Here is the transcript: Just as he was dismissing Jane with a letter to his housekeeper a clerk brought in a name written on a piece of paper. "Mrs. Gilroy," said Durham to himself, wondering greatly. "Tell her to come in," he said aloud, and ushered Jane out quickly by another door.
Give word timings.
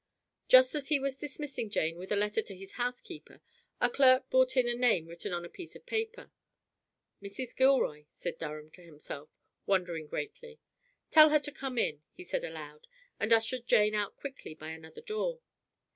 Just 0.47 0.73
as 0.73 0.87
he 0.87 0.97
was 0.97 1.19
dismissing 1.19 1.69
Jane 1.69 1.95
with 1.99 2.11
a 2.11 2.15
letter 2.15 2.41
to 2.41 2.55
his 2.55 2.71
housekeeper 2.73 3.39
a 3.79 3.87
clerk 3.87 4.31
brought 4.31 4.57
in 4.57 4.67
a 4.67 4.73
name 4.73 5.05
written 5.05 5.31
on 5.31 5.45
a 5.45 5.47
piece 5.47 5.75
of 5.75 5.85
paper. 5.85 6.31
"Mrs. 7.21 7.55
Gilroy," 7.55 8.05
said 8.09 8.39
Durham 8.39 8.71
to 8.71 8.81
himself, 8.81 9.29
wondering 9.67 10.07
greatly. 10.07 10.59
"Tell 11.11 11.29
her 11.29 11.39
to 11.41 11.51
come 11.51 11.77
in," 11.77 12.01
he 12.13 12.23
said 12.23 12.43
aloud, 12.43 12.87
and 13.19 13.31
ushered 13.31 13.67
Jane 13.67 13.93
out 13.93 14.17
quickly 14.17 14.55
by 14.55 14.69
another 14.71 15.01
door. 15.01 15.39